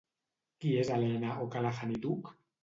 Qui 0.63 0.71
és 0.83 0.89
Elena 0.95 1.35
O'Callaghan 1.45 1.93
i 1.99 2.01
Duch? 2.09 2.35